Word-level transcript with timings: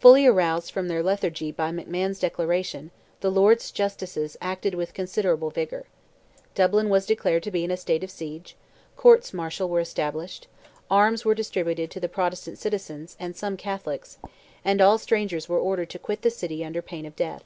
Fully 0.00 0.26
aroused 0.26 0.72
from 0.72 0.88
their 0.88 1.02
lethargy 1.02 1.52
by 1.52 1.70
McMahon's 1.70 2.18
declaration, 2.18 2.90
the 3.20 3.30
Lords 3.30 3.70
Justices 3.70 4.34
acted 4.40 4.74
with 4.74 4.94
considerable 4.94 5.50
vigour. 5.50 5.84
Dublin 6.54 6.88
was 6.88 7.04
declared 7.04 7.42
to 7.42 7.50
be 7.50 7.64
in 7.64 7.70
a 7.70 7.76
state 7.76 8.02
of 8.02 8.10
siege; 8.10 8.56
courts 8.96 9.34
martial 9.34 9.68
were 9.68 9.80
established; 9.80 10.46
arms 10.90 11.26
were 11.26 11.34
distributed 11.34 11.90
to 11.90 12.00
the 12.00 12.08
Protestant 12.08 12.56
citizens, 12.56 13.14
and 13.20 13.36
some 13.36 13.58
Catholics; 13.58 14.16
and 14.64 14.80
all 14.80 14.96
strangers 14.96 15.50
were 15.50 15.58
ordered 15.60 15.90
to 15.90 15.98
quit 15.98 16.22
the 16.22 16.30
city 16.30 16.64
under 16.64 16.80
pain 16.80 17.04
of 17.04 17.14
death. 17.14 17.44